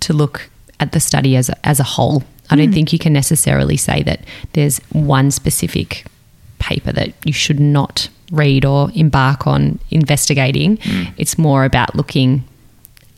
[0.00, 2.24] to look at the study as a, as a whole.
[2.50, 2.74] I don't hmm.
[2.74, 4.20] think you can necessarily say that
[4.52, 6.06] there's one specific
[6.58, 10.78] paper that you should not read or embark on investigating.
[10.82, 11.04] Hmm.
[11.16, 12.44] It's more about looking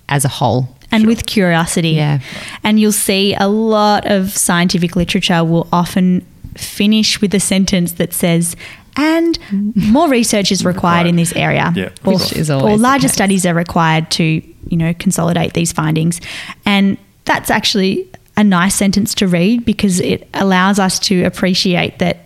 [0.08, 0.68] as a whole.
[0.92, 1.90] and with curiosity.
[1.90, 2.20] Yeah.
[2.62, 6.24] And you'll see a lot of scientific literature will often
[6.56, 8.56] finish with a sentence that says,
[8.96, 9.70] and hmm.
[9.92, 11.72] more research is required in this area.
[11.74, 11.90] Yeah.
[12.04, 16.20] Or, Which is or larger studies are required to, you know, consolidate these findings.
[16.64, 22.18] And that's actually a nice sentence to read because it allows us to appreciate that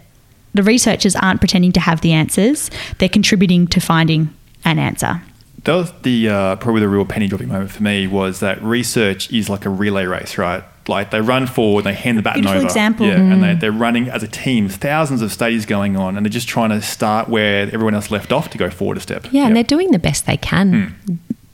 [0.54, 2.70] the researchers aren't pretending to have the answers.
[2.98, 5.22] They're contributing to finding an answer.
[5.64, 9.30] That was the uh, probably the real penny dropping moment for me was that research
[9.32, 10.64] is like a relay race, right?
[10.88, 13.06] Like they run forward, they hand the baton Beautiful over, example.
[13.06, 13.40] yeah, and Mm.
[13.42, 16.70] they, they're running as a team, thousands of studies going on, and they're just trying
[16.70, 19.26] to start where everyone else left off to go forward a step.
[19.30, 20.96] Yeah, and they're doing the best they can.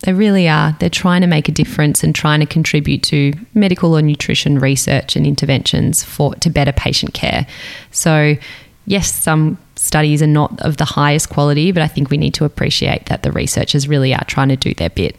[0.01, 0.77] They really are.
[0.79, 5.17] They're trying to make a difference and trying to contribute to medical or nutrition research
[5.17, 7.47] and interventions for to better patient care.
[7.91, 8.37] So,
[8.85, 12.45] yes, some studies are not of the highest quality, but I think we need to
[12.45, 15.17] appreciate that the researchers really are trying to do their bit.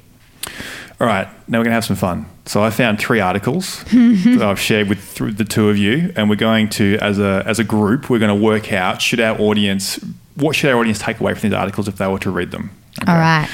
[1.00, 2.26] All right, now we're going to have some fun.
[2.46, 6.30] So I found three articles that I've shared with th- the two of you, and
[6.30, 9.40] we're going to, as a as a group, we're going to work out should our
[9.40, 10.00] audience
[10.36, 12.72] what should our audience take away from these articles if they were to read them.
[13.02, 13.12] Okay.
[13.12, 13.50] All right.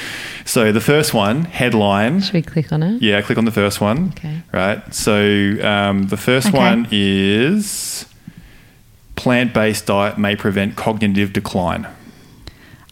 [0.45, 2.21] So the first one headline.
[2.21, 3.01] Should we click on it?
[3.01, 4.09] Yeah, click on the first one.
[4.09, 4.41] Okay.
[4.51, 4.93] Right.
[4.93, 6.57] So um, the first Okay.
[6.57, 8.05] one is
[9.15, 11.87] plant-based diet may prevent cognitive decline.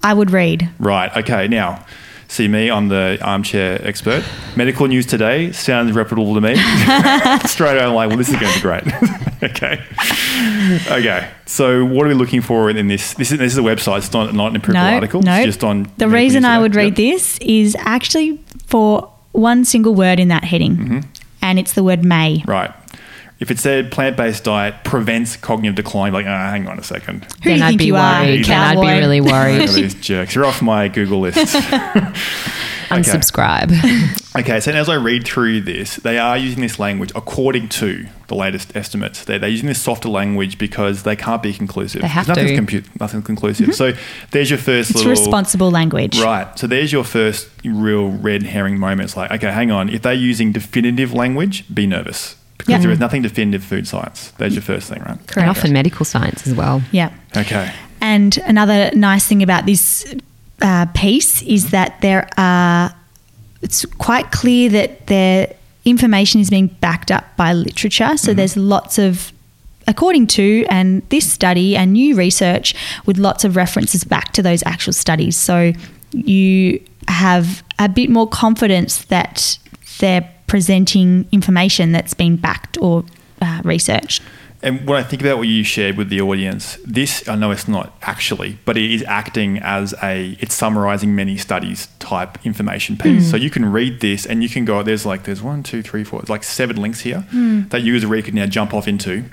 [0.04, 0.70] I would read.
[0.80, 1.16] Right.
[1.18, 1.48] Okay.
[1.48, 1.86] Now,
[2.32, 2.72] see me.
[2.72, 4.24] I'm the armchair expert.
[4.56, 6.56] Medical news today sounds reputable to me.
[7.48, 8.84] Straight away, I'm like, well, this is going to be great.
[9.44, 9.84] okay.
[10.89, 11.30] Okay.
[11.46, 13.13] So, what are we looking for in this?
[13.15, 14.00] This is this is a website.
[14.00, 15.22] It's not not an empirical No, article.
[15.22, 15.36] no.
[15.36, 15.91] It's just on.
[15.98, 17.13] The reason I would read Yep.
[17.13, 21.00] this is actually for one single word in that heading, Mm-hmm.
[21.41, 22.44] and it's the word may.
[22.46, 22.72] Right.
[23.41, 27.25] If it said plant-based diet prevents cognitive decline, like, ah, hang on a second.
[27.25, 28.45] Who do then you I'd think be you are, worried.
[28.45, 28.99] Then I'd be cowboy?
[28.99, 29.62] really Look worried.
[29.62, 30.36] at these jerks.
[30.36, 31.56] You're off my Google list.
[32.91, 33.71] Unsubscribe.
[34.39, 38.36] Okay, so as I read through this, they are using this language according to the
[38.36, 39.25] latest estimates.
[39.25, 42.04] They're, they're using this softer language because they can't be conclusive.
[42.04, 42.62] They have nothing's to.
[42.82, 43.73] Compu- nothing's conclusive.
[43.73, 43.93] So
[44.30, 46.21] there's your first It's little responsible language.
[46.21, 46.60] Right.
[46.60, 49.01] So there's your first real red herring moment.
[49.06, 49.89] It's like, okay, hang on.
[49.89, 52.78] If they're using definitive language, be nervous because Yeah.
[52.80, 54.32] there is nothing definitive food science.
[54.38, 55.17] There's your first thing, right?
[55.38, 56.82] and often medical science as well.
[56.91, 57.10] Yeah.
[57.36, 57.71] Okay.
[58.00, 60.06] And another nice thing about this
[60.62, 62.93] uh, piece is that there are,
[63.62, 65.54] it's quite clear that their
[65.86, 68.15] information is being backed up by literature.
[68.17, 69.32] So there's lots of,
[69.88, 74.63] according to, and this study and new research with lots of references back to those
[74.65, 75.38] actual studies.
[75.38, 75.74] So
[76.12, 79.58] you have a bit more confidence that
[80.00, 83.06] they're presenting information that's been backed or
[83.42, 84.22] uh, researched.
[84.62, 87.70] And when I think about what you shared with the audience, this I know it's
[87.70, 93.32] not actually, but it is acting as a it's summarizing many studies type information piece.
[93.32, 94.84] So you can read this and you can go.
[94.84, 97.26] There's like there's one, two, three, four, it's like seven links here
[97.70, 99.24] that you as a reader can now jump off into.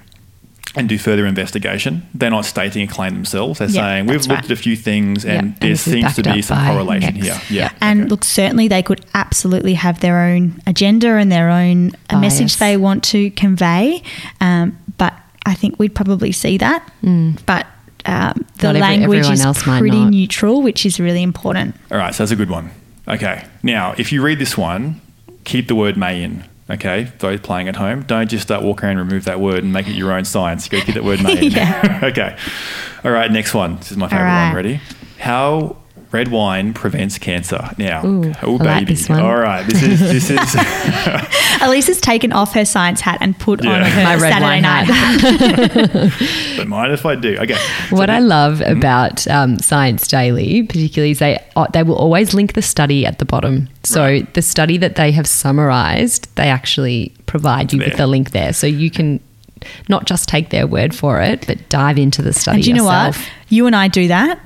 [0.76, 2.02] And do further investigation.
[2.14, 3.58] They're not stating a claim themselves.
[3.58, 4.44] They're Yeah, saying we've looked right.
[4.44, 7.16] at a few things, and Yeah, and there this is seems to be some correlation
[7.16, 7.26] X.
[7.26, 7.40] here.
[7.48, 8.08] Yeah, And okay.
[8.10, 12.56] look, certainly they could absolutely have their own agenda and their own a message Bias.
[12.56, 14.02] they want to convey.
[14.40, 15.14] Um, but
[15.46, 16.86] I think we'd probably see that.
[17.02, 17.66] But
[18.04, 21.74] um, the every- language is else pretty neutral, which is really important.
[21.90, 22.70] All right, so that's a good one.
[23.08, 25.00] Okay, now if you read this one,
[25.44, 26.44] keep the word may in.
[26.70, 29.72] Okay, those playing at home, don't just start walking around and remove that word and
[29.72, 30.66] make it your own science.
[30.66, 31.20] You got to keep that word.
[31.42, 32.00] Yeah.
[32.02, 32.36] okay.
[33.04, 33.76] All right, next one.
[33.76, 34.46] This is my favorite right.
[34.48, 34.56] one.
[34.56, 34.80] Ready?
[35.18, 35.78] How
[36.10, 37.70] red wine prevents cancer.
[37.78, 38.94] Now, Ooh, oh I like baby.
[38.94, 39.20] this one.
[39.20, 40.56] All right, this is this is
[41.62, 43.84] Elise has taken off her science hat and put on Yeah.
[43.88, 45.20] her My red Saturday wine night hat.
[46.10, 46.56] hat.
[46.56, 47.36] don't mind if I do.
[47.38, 47.54] Okay.
[47.88, 48.78] so What I love Mm-hmm.
[48.78, 53.18] about um, Science Daily, particularly, is they uh, they will always link the study at
[53.18, 53.68] the bottom.
[53.84, 54.34] So Right.
[54.34, 57.88] the study that they have summarized, they actually provide you there.
[57.88, 59.20] with the link there, so you can
[59.88, 62.76] not just take their word for it, but dive into the study and do you
[62.76, 63.18] know what?
[63.48, 64.38] You and I do that.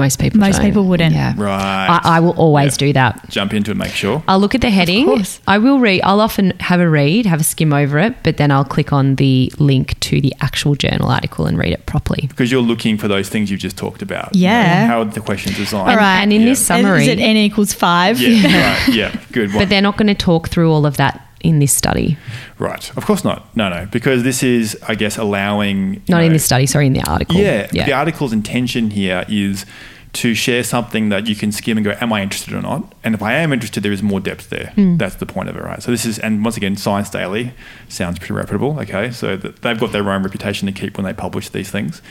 [0.00, 0.64] Most people, Most don't.
[0.66, 1.14] people wouldn't.
[1.14, 1.88] Yeah, Right.
[2.02, 2.86] I, I will always Yeah.
[2.86, 3.28] do that.
[3.28, 4.22] jump into it, make sure.
[4.26, 5.04] I'll look at the heading.
[5.04, 5.40] course.
[5.46, 6.00] I will read.
[6.02, 9.16] I'll often have a read, have a skim over it, but then I'll click on
[9.16, 12.26] the link to the actual journal article and read it properly.
[12.28, 14.34] Because you're looking for those things you've just talked about.
[14.34, 14.86] you know, Yeah.
[14.86, 15.90] how the questions designed.
[15.90, 16.20] All right.
[16.22, 16.46] And in Yeah.
[16.48, 18.20] this summary, Is it n equals five?
[18.20, 18.88] Yeah, right.
[18.94, 19.58] Yeah, good one.
[19.58, 22.16] but they're not going to talk through all of that in this study.
[22.58, 22.90] Right.
[22.96, 23.54] Of course not.
[23.56, 23.86] No, no.
[23.90, 26.02] Because this is, I guess, allowing.
[26.08, 27.36] Not in know- this study, sorry, in the article.
[27.36, 29.64] Yeah, The article's intention here is
[30.12, 32.94] to share something that you can skim and go, am I interested or not?
[33.04, 34.72] And if I am interested, there is more depth there.
[34.74, 34.96] Hmm.
[34.96, 35.80] That's the point of it, right?
[35.80, 37.52] So this is, and once again, Science Daily
[37.88, 38.78] sounds pretty reputable.
[38.80, 39.12] Okay.
[39.12, 42.02] So they've got their own reputation to keep when they publish these things.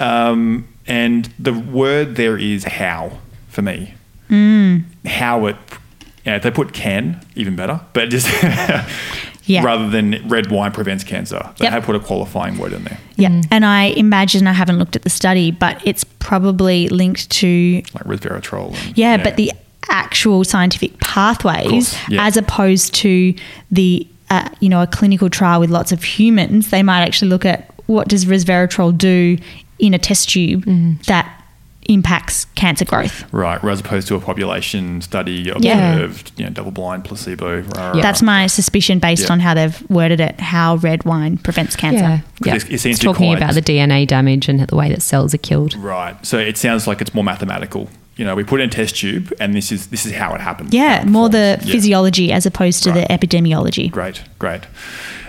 [0.00, 3.94] Um, and the word there is how for me.
[5.06, 5.56] How it,
[6.24, 8.26] yeah, if they put can, even better, but just
[9.46, 9.62] Yeah.
[9.62, 11.50] rather than red wine prevents cancer.
[11.58, 11.72] They Yep.
[11.74, 13.42] have put a qualifying word in there, Yeah.
[13.50, 18.04] And I imagine, I haven't looked at the study, but it's probably linked to, like
[18.04, 18.74] resveratrol.
[18.86, 19.52] And, yeah, but the
[19.90, 22.24] actual scientific pathways yeah.
[22.26, 23.34] as opposed to
[23.70, 26.70] the, uh, you know, a clinical trial with lots of humans.
[26.70, 29.36] They might actually look at what does resveratrol do
[29.78, 30.64] in a test tube
[31.06, 31.33] that
[31.86, 33.24] impacts cancer growth.
[33.32, 35.92] Right, as opposed to a population study Yeah.
[35.94, 37.60] observed, you know, double blind, placebo.
[37.60, 38.02] Rah, rah, Yeah.
[38.02, 39.32] That's my suspicion based Yeah.
[39.32, 41.98] on how they've worded it, how red wine prevents cancer.
[42.02, 42.18] Yeah.
[42.38, 42.70] Because yeah.
[42.70, 44.88] it- it seems it's to be talking quite- about the DNA damage and the way
[44.88, 45.74] that cells are killed.
[45.76, 46.14] Right.
[46.24, 47.88] So it sounds like it's more mathematical.
[48.16, 50.32] You know, we put it in a test tube, and this is this is how
[50.34, 50.72] it happens.
[50.72, 51.58] Yeah, how it more the.
[51.64, 51.72] Yeah.
[51.72, 53.08] physiology as opposed to Right.
[53.08, 53.90] the epidemiology.
[53.90, 54.60] Great, great.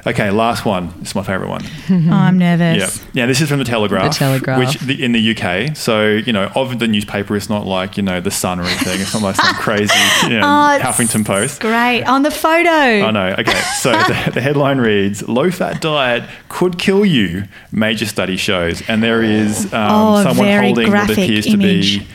[0.08, 0.94] Okay, last one.
[1.00, 1.63] This is my favorite one.
[1.89, 2.98] Oh, I'm nervous.
[3.00, 3.26] Yeah, yeah.
[3.26, 4.12] This is from the Telegraph.
[4.13, 4.60] The Telegraph.
[4.60, 5.76] which the, in the UK.
[5.76, 9.02] So you know, of the newspaper, it's not like you know the Sun or anything.
[9.02, 11.60] It's not like some crazy you know, Oh, Huffington Post.
[11.62, 12.04] Great.
[12.04, 12.70] On the photo.
[12.70, 13.36] I know.
[13.39, 13.60] Okay.
[13.80, 18.88] So the, the headline reads Low fat diet could kill you, major study shows.
[18.88, 21.94] And there is um, Oh, someone holding what appears image.
[21.94, 22.08] to be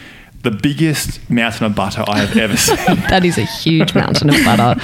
[0.42, 2.76] the biggest mountain of butter I have ever seen.
[3.10, 4.80] That is a huge mountain of butter.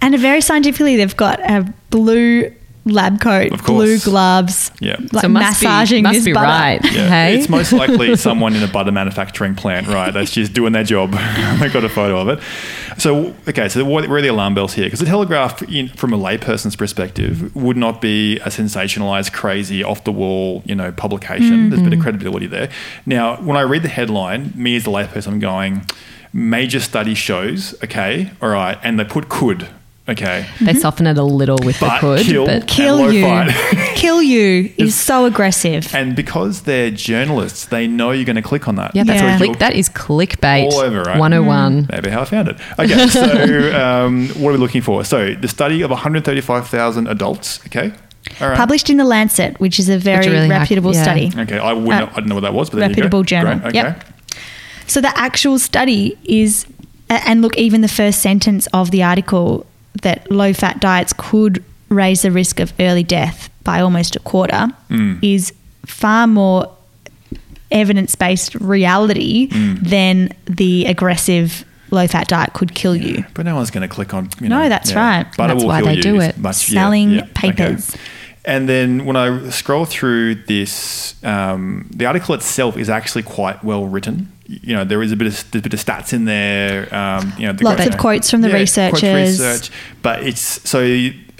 [0.00, 2.52] And very scientifically, they've got a blue
[2.84, 4.96] lab coat, Of blue gloves, Yeah.
[5.12, 6.46] like so must massaging be, must this be butter.
[6.46, 6.80] right.
[6.84, 7.36] Yeah, Hey?
[7.36, 10.12] it's most likely someone in a butter manufacturing plant, right?
[10.12, 11.12] That's just doing their job.
[11.60, 12.40] they got a photo of it.
[12.98, 14.84] So, okay, so what, where are the alarm bells here?
[14.84, 20.04] Because the Telegraph, in, from a layperson's perspective, would not be a sensationalized, crazy, off
[20.04, 21.70] the wall, you know, publication.
[21.70, 22.02] There's a bit of mm-hmm.
[22.02, 22.70] credibility there.
[23.06, 25.86] Now, when I read the headline, me as the layperson, I'm going,
[26.32, 29.68] major study shows, okay, all right, and they put could,
[30.08, 33.54] okay, They soften it a little with the But could, kill- but Kill And you.
[33.94, 35.94] Kill you is so aggressive.
[35.94, 38.94] and because they're journalists, they know you're going to click on that.
[38.94, 39.36] yeah, that's Yeah.
[39.38, 41.18] click, that is clickbait All over, right?
[41.18, 41.88] 101.
[41.90, 42.56] Maybe how I found it.
[42.78, 43.24] Okay, so
[43.80, 45.04] um, what are we looking for?
[45.04, 47.60] So the study of 135,000 adults.
[47.66, 47.92] Okay,
[48.40, 48.56] all right.
[48.56, 51.02] Published in the Lancet, which is a very really high- reputable yeah.
[51.02, 51.30] study.
[51.36, 51.92] Okay, I wouldn't.
[51.92, 53.00] Uh, I didn't know what that was, but there you go.
[53.02, 53.58] reputable journal.
[53.58, 53.88] Great, okay.
[53.88, 54.04] Yep.
[54.86, 56.66] So the actual study is,
[57.08, 59.66] and look, even the first sentence of the article
[60.02, 64.68] that low fat diets could raise the risk of early death by almost a quarter
[64.90, 65.18] Mm.
[65.22, 65.52] is
[65.86, 66.70] far more
[67.70, 69.80] evidence based reality Mm.
[69.88, 73.24] than the aggressive low fat diet could kill you.
[73.34, 74.28] But no one's going to click on.
[74.40, 74.98] You No, that's yeah.
[75.18, 75.36] right.
[75.36, 76.36] Butter That's why they you do it.
[76.38, 77.76] much- yeah, Selling yeah, okay.
[78.44, 78.54] Papers.
[78.60, 83.86] And then when I scroll through this, um, the article itself is actually quite well
[83.86, 84.30] written.
[84.46, 86.94] You know, there is a bit of there's a bit of stats in there.
[86.94, 89.40] Um, you know, the Lots great- of quotes from the quotes researchers.
[89.40, 89.70] research,
[90.02, 90.80] but it's so.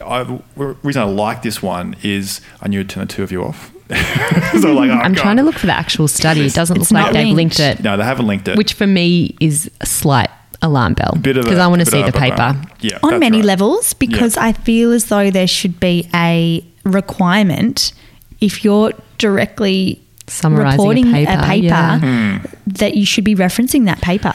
[0.04, 3.30] I, the reason I like this one is I knew to turn the two of
[3.30, 3.70] you off.
[3.90, 5.16] so like, oh, I'm God.
[5.22, 6.46] trying to look for the actual study.
[6.46, 7.58] It doesn't It's look like they've linked.
[7.58, 8.56] linked it, No, they haven't linked it.
[8.58, 10.30] which for me is a slight
[10.62, 12.60] alarm bell Bit of a- because I want to see the paper.
[12.80, 13.44] Yeah, on many right.
[13.46, 17.92] levels because I feel as though there should be a requirement
[18.40, 21.98] if you're directly Summarising a reporting paper, yeah.
[21.98, 22.46] Hmm.
[22.66, 24.32] that you should be referencing that paper.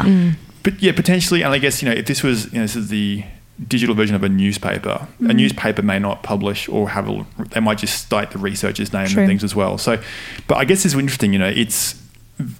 [0.62, 2.90] But yeah, potentially, and I guess you know if this was you know this is
[2.90, 3.24] the
[3.68, 7.80] digital version of a newspaper, a newspaper may not publish or have a they might
[7.80, 9.24] just state the researcher's name True.
[9.24, 9.78] and things as well.
[9.78, 10.02] So,
[10.48, 11.34] but I guess it's interesting.
[11.34, 11.99] You know, it's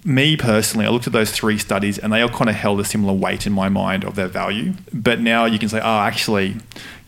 [0.04, 0.86] me personally.
[0.86, 3.46] I looked at those three studies and they all kind of held a similar weight
[3.46, 4.74] in my mind of their value.
[4.92, 6.58] But now you can say, oh, actually, you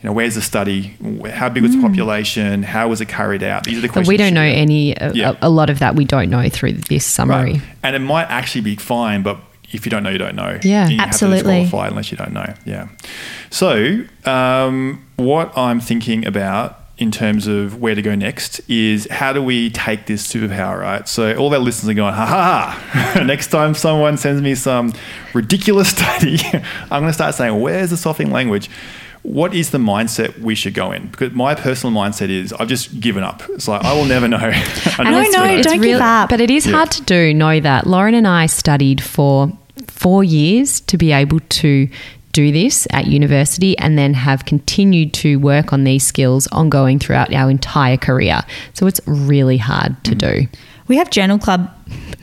[0.03, 0.95] know, where's the study?
[1.31, 1.87] How big was the hmm.
[1.87, 2.63] population?
[2.63, 3.65] How was it carried out?
[3.65, 4.07] These are the But questions.
[4.09, 5.37] we don't know any, uh, a, Yeah.
[5.41, 7.53] a lot of that we don't know through this summary.
[7.53, 7.61] Right.
[7.83, 9.39] And it might actually be fine, but
[9.71, 10.59] if you don't know, you don't know.
[10.63, 10.87] Yeah.
[10.87, 11.61] you Absolutely.
[11.61, 12.53] Have to unless you don't know.
[12.65, 12.89] Yeah.
[13.49, 19.31] So, um, what I'm thinking about in terms of where to go next is how
[19.33, 21.07] do we take this superpower, right?
[21.07, 22.81] So, all our listeners are going, ha ha
[23.13, 23.23] ha.
[23.33, 24.93] next time someone sends me some
[25.33, 26.39] ridiculous study,
[26.89, 28.69] I'm going to start saying, where's the softening language?
[29.21, 31.07] What is the mindset we should go in?
[31.07, 33.41] Because my personal mindset is I've just given up.
[33.51, 34.37] It's like I will never know.
[34.37, 36.29] And No, it's- no, it's don't give up.
[36.29, 36.73] But it is Yeah.
[36.73, 37.33] hard to do.
[37.33, 39.49] Know that Lauren and I studied for
[39.87, 41.87] four years to be able to
[42.33, 47.33] do this at university, and then have continued to work on these skills ongoing throughout
[47.33, 48.41] our entire career.
[48.73, 50.03] So it's really hard Mm.
[50.03, 50.47] to do.
[50.87, 51.71] We have journal club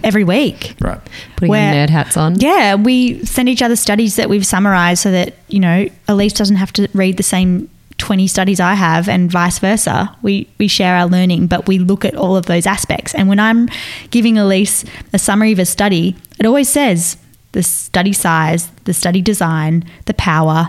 [0.05, 0.75] every week.
[0.81, 1.01] right.
[1.37, 2.39] Putting Where- nerd hats on.
[2.39, 6.57] Yeah, we send each other studies that we've summarized so that, you know, Elise doesn't
[6.57, 7.69] have to read the same
[7.99, 10.15] 20 studies I have and vice versa.
[10.23, 13.15] We, we share our learning, but we look at all of those aspects.
[13.15, 13.69] And when I'm
[14.11, 17.17] giving Elise a summary of a study, it always says
[17.53, 20.69] the study size, the study design, the power,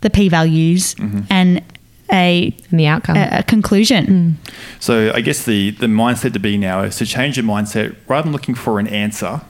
[0.00, 0.94] the p values,
[1.30, 1.62] and
[2.10, 3.16] a, And the outcome.
[3.16, 4.38] a, a conclusion.
[4.80, 8.24] So I guess the the mindset to be now is to change your mindset rather
[8.24, 9.40] than looking for an answer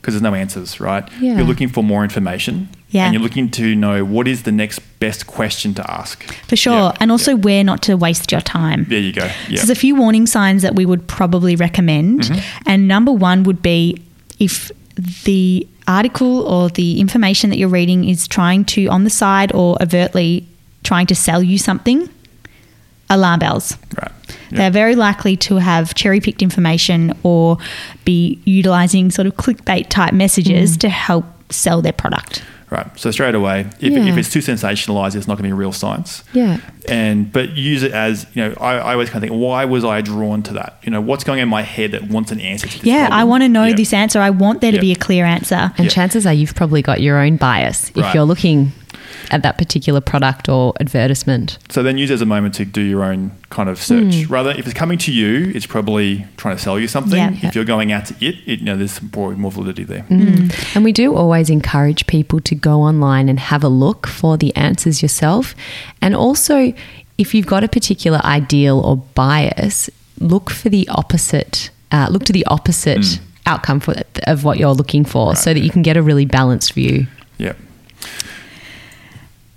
[0.00, 1.06] because there's no answers, right?
[1.20, 1.36] Yeah.
[1.36, 2.68] You're looking for more information.
[2.90, 3.04] Yeah.
[3.06, 6.22] And you're looking to know what is the next best question to ask.
[6.48, 6.72] For sure.
[6.72, 6.96] Yeah.
[7.00, 8.86] And also where not to waste your time.
[8.88, 9.26] There you go.
[9.26, 12.20] So There's a few warning signs that we would probably recommend.
[12.20, 12.62] Mm-hmm.
[12.66, 14.00] And number one would be
[14.38, 19.52] if the article or the information that you're reading is trying to, on the side
[19.54, 20.46] or overtly,
[20.82, 22.08] trying to sell you something,
[23.08, 23.76] alarm bells.
[24.00, 24.12] right.
[24.50, 27.58] They're very likely to have cherry picked information or
[28.04, 30.80] be utilizing sort of clickbait type messages mm.
[30.80, 32.42] to help sell their product.
[32.68, 32.86] Right.
[32.98, 34.04] So straight away, if, Yeah.
[34.06, 36.24] if it's too sensationalized, it's not going to be real science.
[36.32, 36.58] Yeah.
[36.88, 38.54] And but use it as you know.
[38.60, 40.78] I, I always kind of think, why was I drawn to that?
[40.82, 42.84] You know, what's going on in my head that wants an answer to this?
[42.86, 43.74] Yeah, I want to know Yeah.
[43.76, 44.20] this answer.
[44.20, 44.80] I want there to Yeah.
[44.80, 45.72] be a clear answer.
[45.78, 45.90] And Yeah.
[45.90, 48.14] chances are you've probably got your own bias if Right.
[48.14, 48.72] you're looking
[49.30, 51.58] at that particular product or advertisement.
[51.68, 54.24] So then use it as a moment to do your own kind of search.
[54.24, 54.32] Hmm.
[54.32, 57.18] Rather, if it's coming to you, it's probably trying to sell you something.
[57.18, 57.48] Yeah.
[57.48, 60.02] If you're going out to it, it you know, there's probably more validity there.
[60.08, 60.74] Mm.
[60.74, 64.54] And we do always encourage people to go online and have a look for the
[64.56, 65.54] answers yourself.
[66.00, 66.72] And also,
[67.18, 72.32] if you've got a particular ideal or bias, look for the opposite, uh, look to
[72.32, 76.02] the opposite outcome for, of what you're looking for so that you can get a
[76.02, 77.06] really balanced view.
[77.38, 77.54] Yeah.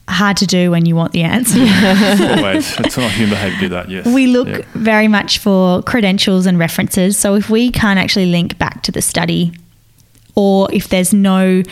[0.10, 1.60] Hard to do when you want the answer.
[2.38, 2.78] Always.
[2.80, 4.06] It's not human behavior to do that, yes.
[4.08, 4.62] We look Yeah.
[4.74, 7.16] very much for credentials and references.
[7.18, 9.54] So if we can't actually link back to the study,
[10.36, 11.64] or if there's no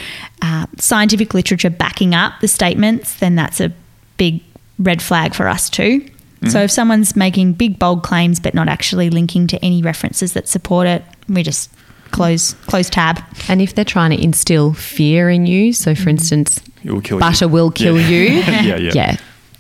[0.42, 3.72] uh, scientific literature backing up the statements, then that's a
[4.18, 4.42] big
[4.78, 6.02] red flag for us too.
[6.02, 6.50] Mm-hmm.
[6.50, 10.48] So if someone's making big bold claims but not actually linking to any references that
[10.48, 11.72] support it, we just
[12.12, 13.20] close close tab.
[13.50, 17.20] And if they're trying to instill fear in you, so for instance, It will kill
[17.20, 17.50] butter you.
[17.52, 18.08] will kill Yeah.
[18.08, 18.24] you.
[18.30, 18.92] yeah, yeah.
[18.94, 19.18] yeah,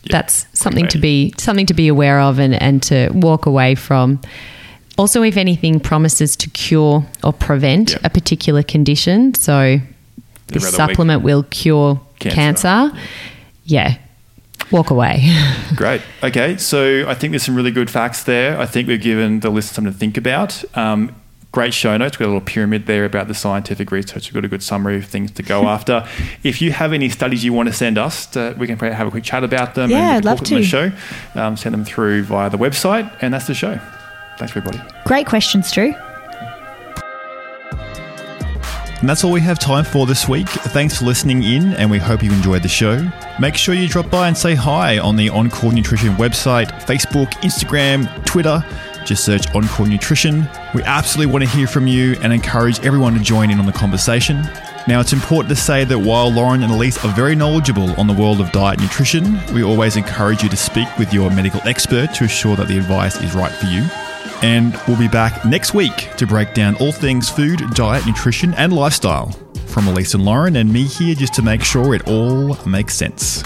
[0.10, 4.20] that's something to be something to be aware of and, and to walk away from.
[4.98, 9.80] Also, if anything promises to cure or prevent a particular condition, so
[10.48, 12.36] this rather supplement will cure Cancer.
[12.36, 12.98] cancer,
[13.66, 13.98] yeah,
[14.72, 15.30] walk away.
[15.76, 16.02] Great.
[16.24, 18.60] Okay, so I think there's some really good facts there.
[18.60, 20.64] I think we've given the listeners something to think about.
[20.76, 21.14] Um,
[21.58, 22.20] great show notes.
[22.20, 24.28] We've got a little pyramid there about the scientific research.
[24.28, 26.08] We've got a good summary of things to go after.
[26.44, 29.08] If you have any studies you want to send us, to, we can probably have
[29.08, 29.90] a quick chat about them.
[29.90, 30.68] Yeah, and I'd love talk on the to.
[30.68, 30.92] show.
[31.34, 33.80] Um, send them through via the website, and that's the show.
[34.38, 34.80] Thanks, everybody.
[35.06, 35.96] Great questions, Drew.
[39.00, 40.48] And that's all we have time for this week.
[40.48, 43.12] Thanks for listening in, and we hope you enjoyed the show.
[43.40, 48.08] Make sure you drop by and say hi on the Encore Nutrition website, Facebook, Instagram,
[48.26, 48.64] Twitter.
[49.08, 50.50] Just search Encore Nutrition.
[50.76, 53.72] We absolutely want to hear from you and encourage everyone to join in on the
[53.72, 54.42] conversation.
[54.86, 58.14] Now, it's important to say that while Lauren and Elise are very knowledgeable on the
[58.14, 62.14] world of diet and nutrition, we always encourage you to speak with your medical expert
[62.16, 63.84] to ensure that the advice is right for you.
[64.42, 68.74] And we'll be back next week to break down all things food, diet, nutrition, and
[68.74, 69.32] lifestyle.
[69.68, 73.42] From Elise and Lauren and me here just to make sure it all makes sense.